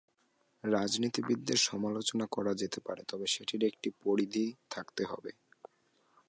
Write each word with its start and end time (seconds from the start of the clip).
রাজনীতিবিদদের 0.63 1.59
সমালোচনা 1.61 2.25
করা 2.31 2.53
যেতে 2.53 2.79
পারে, 2.79 3.01
তবে 3.07 3.25
সেটির 3.27 3.61
একটি 3.63 3.89
পরিধি 4.03 4.45
থাকতে 4.69 5.03
হবে। 5.05 5.31